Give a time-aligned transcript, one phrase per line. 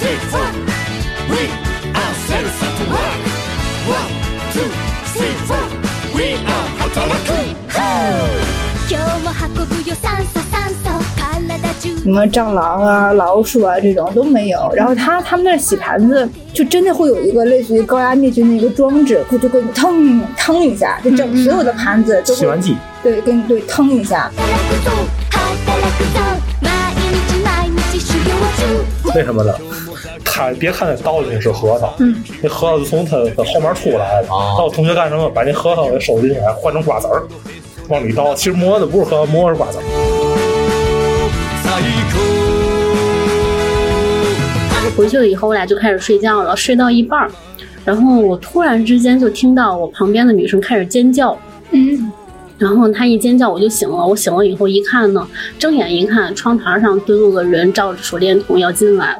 [0.00, 0.48] three, four.
[1.28, 1.50] We
[1.92, 2.44] are set
[2.78, 3.18] to work.
[3.86, 4.10] One,
[4.52, 4.70] two,
[5.14, 5.66] three, four.
[6.14, 7.28] We are 働く。
[8.88, 10.84] 今日も運ぶよ酸素酸素
[11.80, 14.72] 体中什么蟑螂啊、老鼠啊这种都没有。
[14.74, 24.30] 然后他他们那儿洗盘子，就真的会有一个类似于高压灭菌的一个装置，就会腾腾一下，就整所有的盘子都会洗碗机，对跟对腾一下。
[24.36, 24.90] 働くぞ
[25.30, 26.20] 働くぞ
[26.62, 27.04] 毎日
[27.44, 29.52] 毎日修行中为什么呢？
[30.23, 34.27] 他别看他倒进去是核桃，嗯，那核桃就从他的后面出来了。
[34.29, 35.29] 哦然后同学干什么？
[35.29, 37.23] 把那核桃给收进来，换成瓜子儿，
[37.89, 38.33] 往里倒。
[38.33, 39.83] 其实磨的不是核桃，磨的是瓜子儿。
[44.97, 47.31] 回去了以后，我俩就开始睡觉了，睡到一半儿，
[47.85, 51.35] 然后我突然之间就听到我旁边的女生开始尖叫，
[51.71, 52.11] 嗯，
[52.57, 55.25] 然后她一尖叫我就醒了，我醒了以后一看呢，
[55.57, 59.19] 睁眼一看，窗台上蹲了个人，照着手电筒要进来了。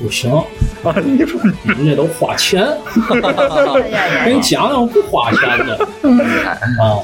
[0.00, 0.30] 不行，
[0.82, 2.66] 啊，你说你人家都花钱，
[4.24, 5.74] 给 你讲讲不花钱的。
[6.80, 6.98] 啊。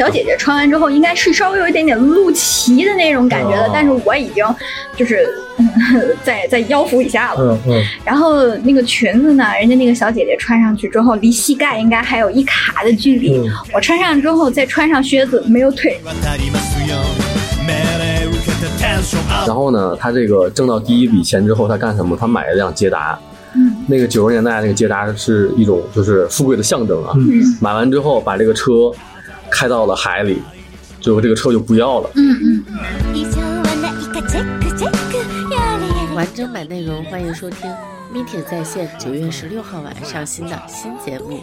[0.00, 4.42] 小姐姐穿完之后，应该是稍微有一点点露脐的那种感觉的，哦但是我已经
[4.96, 5.28] 就是
[6.24, 7.40] 在在腰腹以下了。
[7.66, 13.36] 嗯嗯，然后那个裙子呢，人家那个小姐姐穿上去之后，离膝盖应该还有一卡的距离。
[13.36, 16.00] 嗯我穿上之后再穿上靴子，没有腿。
[19.46, 22.16] 然后呢，他这个挣到第一笔钱之后，他干什么？
[22.18, 23.18] 他买了辆捷达。
[23.54, 27.12] 嗯，那个九十年代那个捷达是一种就是富贵的象征啊。
[27.16, 28.90] 嗯买完之后把这个车
[29.60, 30.40] 开到了海里，
[31.02, 32.10] 最后这个车就不要了。
[32.14, 32.64] 嗯嗯。
[36.14, 37.70] 完整版内容欢迎收听
[38.10, 41.42] 《咪铁在线》九月十六号晚上新的新节目。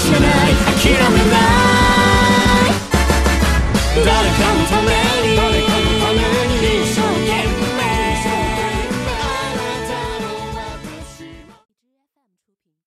[0.00, 0.20] 死なない
[0.80, 1.40] 諦めない
[4.06, 4.49] 誰か